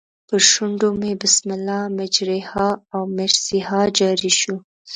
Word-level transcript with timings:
پر 0.27 0.41
شونډو 0.51 0.89
مې 0.99 1.11
بسم 1.21 1.47
الله 1.57 1.81
مجریها 1.99 2.67
و 2.91 2.93
مرسیها 3.17 3.81
جاري 3.97 4.31
شو. 4.39 4.55